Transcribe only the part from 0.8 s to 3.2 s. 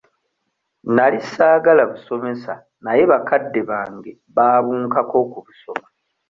Nali saagala busomesa naye